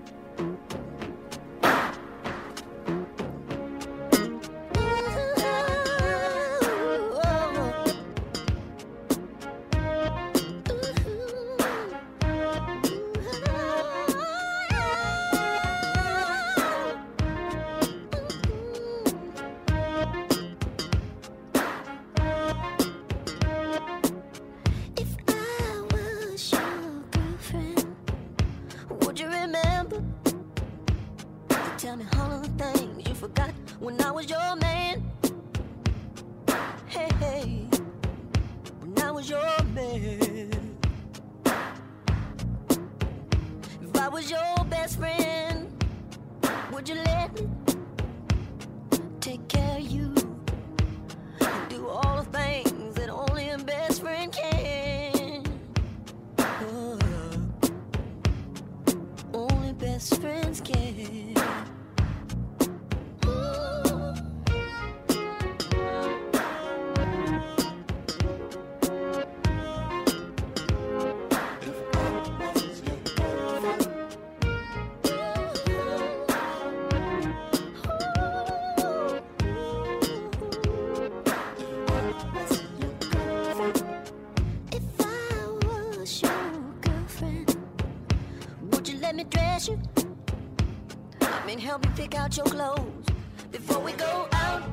Was 86.03 86.21
your 86.21 86.51
girlfriend, 86.81 87.57
would 88.69 88.85
you 88.89 88.97
let 88.97 89.15
me 89.15 89.23
dress 89.23 89.69
you? 89.69 89.79
I 91.21 91.45
mean, 91.45 91.57
help 91.57 91.85
me 91.85 91.91
pick 91.95 92.13
out 92.13 92.35
your 92.35 92.45
clothes 92.45 93.05
before 93.49 93.79
we 93.79 93.93
go 93.93 94.27
out. 94.33 94.63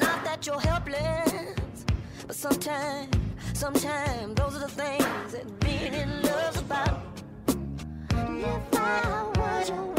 Not 0.00 0.24
that 0.24 0.44
you're 0.44 0.58
helpless, 0.58 1.84
but 2.26 2.34
sometimes, 2.34 3.14
sometimes 3.54 4.34
those 4.34 4.56
are 4.56 4.66
the 4.66 4.74
things 4.82 5.32
that 5.34 5.60
being 5.60 5.94
in 5.94 6.20
love's 6.22 6.58
about. 6.58 7.06
If 7.46 8.80
I 8.80 9.30
was 9.36 9.68
your 9.68 9.95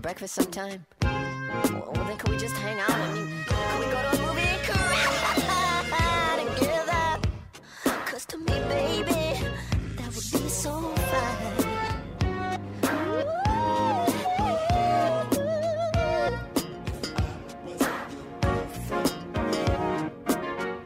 breakfast 0.00 0.34
sometime? 0.34 0.84
Well, 1.02 1.92
then 2.06 2.16
could 2.16 2.30
we 2.30 2.38
just 2.38 2.56
hang 2.56 2.80
out? 2.80 2.90
I 2.90 3.12
mean, 3.12 3.28
could 3.46 3.80
we 3.80 3.84
go 3.86 4.00
to 4.00 4.08
a 4.08 4.18
movie 4.26 4.40
together? 6.58 7.20
Cause 8.06 8.24
to 8.26 8.38
me, 8.38 8.58
baby, 8.68 9.38
that 9.96 10.06
would 10.06 10.14
be 10.14 10.48
so 10.48 10.80
fine. 11.10 11.56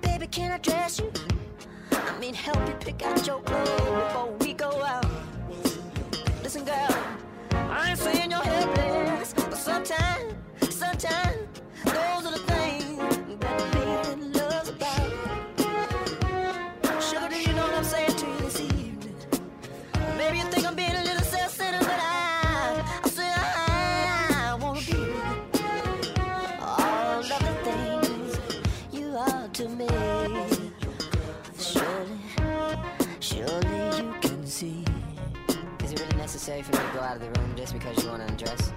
Baby, 0.02 0.26
can 0.26 0.50
I 0.52 0.58
dress 0.58 0.98
you? 0.98 1.12
I 1.92 2.18
mean, 2.18 2.34
help 2.34 2.66
you 2.66 2.74
pick 2.80 3.02
out 3.04 3.24
your 3.26 3.40
clothes 3.42 3.70
before 3.70 4.32
we 4.40 4.52
go 4.54 4.70
out. 4.82 5.06
Listen, 6.42 6.64
girl, 6.64 6.96
I 7.52 7.90
ain't 7.90 7.98
saying 7.98 8.30
but 8.30 8.46
sometimes, 8.46 8.73
Sugar, 17.00 17.28
do 17.28 17.36
you 17.38 17.52
know 17.52 17.66
what 17.66 17.74
I'm 17.74 17.84
saying 17.84 18.16
to 18.16 18.26
you 18.26 18.36
this 18.38 18.60
evening? 18.60 19.16
Maybe 20.16 20.38
you 20.38 20.44
think 20.44 20.66
I'm 20.66 20.74
being 20.74 20.94
a 20.94 21.04
little 21.04 21.22
self-centered, 21.22 21.80
but 21.80 22.00
I, 22.00 22.82
I 23.18 23.42
I, 24.38 24.54
wanna 24.54 24.80
be 24.80 24.96
all 26.62 27.18
of 27.20 27.28
the 27.28 27.54
things 27.64 28.38
you 28.90 29.14
are 29.14 29.48
to 29.48 29.68
me. 29.68 29.88
Surely, 31.58 32.18
surely 33.20 33.76
you 33.98 34.14
can 34.22 34.46
see. 34.46 34.84
Is 35.84 35.92
it 35.92 36.00
really 36.00 36.16
necessary 36.16 36.62
for 36.62 36.72
me 36.72 36.78
to 36.78 36.94
go 36.94 37.00
out 37.00 37.16
of 37.16 37.20
the 37.20 37.40
room 37.40 37.54
just 37.56 37.74
because 37.74 38.02
you 38.02 38.08
want 38.08 38.22
to 38.22 38.28
undress? 38.28 38.72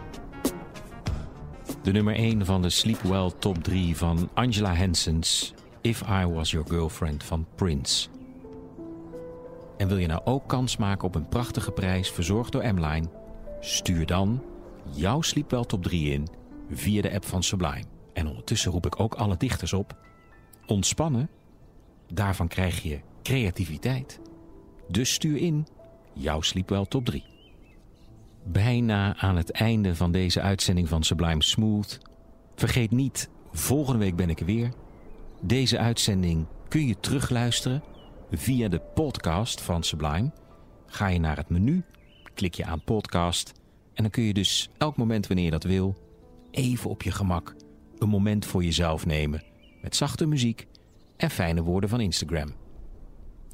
De 1.88 1.93
nummer 1.93 2.15
1 2.15 2.45
van 2.45 2.62
de 2.62 2.69
Sleep 2.69 3.02
Well 3.02 3.32
top 3.39 3.63
3 3.63 3.97
van 3.97 4.30
Angela 4.34 4.73
Hensons 4.73 5.54
If 5.82 6.02
I 6.02 6.26
Was 6.26 6.52
Your 6.52 6.67
Girlfriend 6.67 7.23
van 7.23 7.47
Prince. 7.56 8.10
En 9.78 9.88
wil 9.88 9.97
je 9.97 10.08
nou 10.08 10.21
ook 10.23 10.47
kans 10.47 10.78
maken 10.78 11.08
op 11.08 11.15
een 11.15 11.30
prachtige 11.30 11.71
prijs 11.71 12.12
verzorgd 12.12 12.52
door 12.52 12.73
M-Line? 12.73 13.10
Stuur 13.60 14.06
dan 14.06 14.43
jouw 14.95 15.21
Sleep 15.21 15.52
Well 15.52 15.65
top 15.65 15.84
3 15.84 16.12
in 16.12 16.28
via 16.69 17.02
de 17.02 17.13
app 17.13 17.26
van 17.26 17.43
Sublime. 17.43 17.86
En 18.13 18.28
ondertussen 18.28 18.71
roep 18.71 18.86
ik 18.86 19.00
ook 19.00 19.15
alle 19.15 19.38
dichters 19.38 19.73
op. 19.73 19.97
Ontspannen, 20.65 21.30
daarvan 22.13 22.47
krijg 22.47 22.84
je 22.84 23.00
creativiteit. 23.23 24.19
Dus 24.88 25.13
stuur 25.13 25.38
in 25.38 25.67
jouw 26.13 26.41
Sleep 26.41 26.69
Well 26.69 26.86
top 26.86 27.06
3 27.06 27.37
bijna 28.52 29.18
aan 29.18 29.38
het 29.38 29.52
einde 29.52 29.96
van 29.96 30.12
deze 30.12 30.42
uitzending 30.42 30.88
van 30.88 31.04
Sublime 31.04 31.44
Smooth. 31.44 32.00
Vergeet 32.56 32.92
niet, 32.92 33.30
volgende 33.52 34.00
week 34.00 34.16
ben 34.16 34.30
ik 34.30 34.40
er 34.40 34.46
weer. 34.46 34.72
Deze 35.42 35.78
uitzending 35.78 36.46
kun 36.68 36.88
je 36.88 37.00
terugluisteren 37.00 37.84
via 38.32 38.68
de 38.68 38.80
podcast 38.80 39.62
van 39.62 39.84
Sublime. 39.84 40.32
Ga 40.88 41.08
je 41.08 41.20
naar 41.20 41.38
het 41.38 41.50
menu, 41.50 41.84
klik 42.34 42.54
je 42.54 42.66
aan 42.66 42.84
podcast 42.84 43.54
en 43.94 44.04
dan 44.04 44.12
kun 44.12 44.24
je 44.24 44.34
dus 44.34 44.70
elk 44.78 44.98
moment 44.98 45.28
wanneer 45.28 45.46
je 45.46 45.52
dat 45.52 45.64
wil, 45.64 45.96
even 46.52 46.90
op 46.90 47.02
je 47.02 47.12
gemak 47.12 47.56
een 47.98 48.10
moment 48.10 48.46
voor 48.46 48.64
jezelf 48.64 49.06
nemen 49.06 49.44
met 49.82 49.96
zachte 49.96 50.26
muziek 50.26 50.68
en 51.18 51.30
fijne 51.30 51.62
woorden 51.64 51.90
van 51.90 52.00
Instagram. 52.00 52.54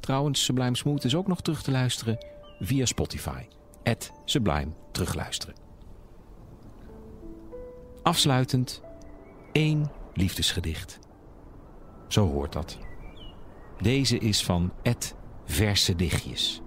Trouwens, 0.00 0.44
Sublime 0.44 0.76
Smooth 0.76 1.04
is 1.04 1.14
ook 1.14 1.26
nog 1.26 1.42
terug 1.42 1.62
te 1.62 1.70
luisteren 1.70 2.26
via 2.60 2.84
Spotify. 2.84 3.42
Sublime 4.24 4.72
terugluisteren. 4.90 5.54
Afsluitend 8.02 8.82
één 9.52 9.90
liefdesgedicht. 10.14 10.98
Zo 12.08 12.30
hoort 12.30 12.52
dat. 12.52 12.78
Deze 13.80 14.18
is 14.18 14.44
van 14.44 14.72
Ed 14.82 15.14
Verse 15.44 15.96
Dichtjes. 15.96 16.62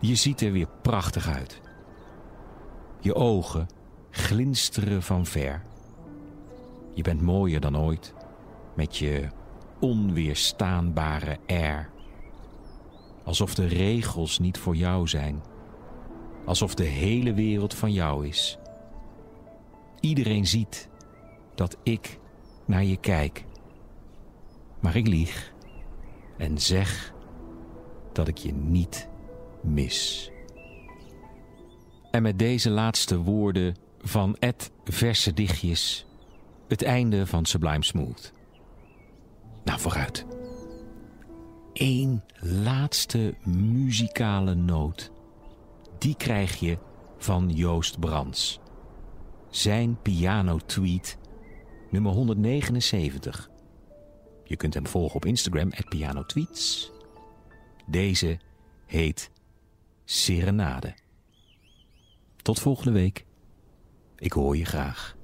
Je 0.00 0.14
ziet 0.14 0.40
er 0.40 0.52
weer 0.52 0.68
prachtig 0.82 1.28
uit. 1.28 1.60
Je 3.00 3.14
ogen 3.14 3.66
glinsteren 4.10 5.02
van 5.02 5.26
ver. 5.26 5.62
Je 6.94 7.02
bent 7.02 7.22
mooier 7.22 7.60
dan 7.60 7.78
ooit 7.78 8.14
met 8.74 8.96
je 8.96 9.28
onweerstaanbare 9.80 11.38
air. 11.46 11.90
Alsof 13.28 13.54
de 13.54 13.66
regels 13.66 14.38
niet 14.38 14.58
voor 14.58 14.76
jou 14.76 15.08
zijn. 15.08 15.42
Alsof 16.44 16.74
de 16.74 16.84
hele 16.84 17.34
wereld 17.34 17.74
van 17.74 17.92
jou 17.92 18.26
is. 18.26 18.58
Iedereen 20.00 20.46
ziet 20.46 20.88
dat 21.54 21.76
ik 21.82 22.18
naar 22.64 22.84
je 22.84 22.96
kijk. 22.96 23.44
Maar 24.80 24.96
ik 24.96 25.06
lieg 25.06 25.52
en 26.38 26.58
zeg 26.58 27.14
dat 28.12 28.28
ik 28.28 28.36
je 28.36 28.52
niet 28.52 29.08
mis. 29.60 30.30
En 32.10 32.22
met 32.22 32.38
deze 32.38 32.70
laatste 32.70 33.18
woorden 33.18 33.76
van 34.00 34.36
Ed 34.38 34.70
Verse 34.84 35.32
Dichtjes 35.32 36.06
het 36.68 36.82
einde 36.82 37.26
van 37.26 37.44
Sublime 37.44 37.84
Smooth. 37.84 38.32
Nou, 39.64 39.80
vooruit. 39.80 40.26
Eén 41.78 42.22
laatste 42.40 43.34
muzikale 43.44 44.54
noot. 44.54 45.10
Die 45.98 46.16
krijg 46.16 46.56
je 46.56 46.78
van 47.18 47.50
Joost 47.50 48.00
Brands. 48.00 48.60
Zijn 49.50 50.02
piano 50.02 50.56
tweet 50.56 51.18
nummer 51.90 52.12
179. 52.12 53.50
Je 54.44 54.56
kunt 54.56 54.74
hem 54.74 54.86
volgen 54.86 55.16
op 55.16 55.24
Instagram, 55.24 55.70
pianotweets. 55.88 56.92
Deze 57.86 58.38
heet 58.86 59.30
Serenade. 60.04 60.94
Tot 62.36 62.60
volgende 62.60 62.92
week. 62.92 63.24
Ik 64.16 64.32
hoor 64.32 64.56
je 64.56 64.64
graag. 64.64 65.17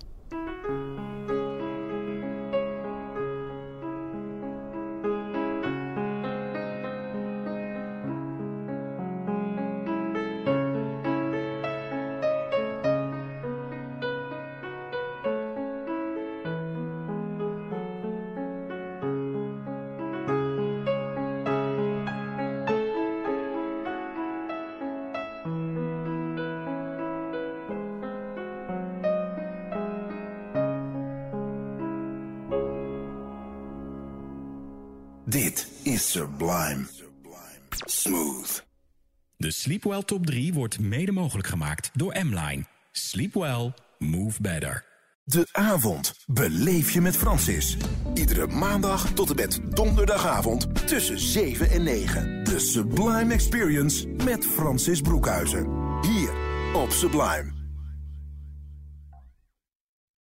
Sleepwell 39.94 40.18
Top 40.18 40.26
3 40.26 40.52
wordt 40.54 40.80
mede 40.80 41.12
mogelijk 41.12 41.48
gemaakt 41.48 41.90
door 41.92 42.16
M-Line. 42.24 42.64
Sleep 42.92 43.35
well, 43.35 43.72
move 43.98 44.42
better. 44.42 44.85
De 45.24 45.48
avond 45.52 46.14
beleef 46.26 46.90
je 46.90 47.01
met 47.01 47.16
Francis. 47.16 47.76
Iedere 48.14 48.47
maandag 48.47 49.12
tot 49.12 49.30
en 49.30 49.36
met 49.36 49.61
donderdagavond 49.70 50.86
tussen 50.88 51.18
7 51.18 51.70
en 51.70 51.82
9. 51.82 52.45
De 52.45 52.59
Sublime 52.59 53.34
Experience 53.34 54.09
met 54.09 54.47
Francis 54.47 55.01
Broekhuizen. 55.01 55.66
Hier 56.01 56.30
op 56.74 56.90
Sublime. 56.90 57.53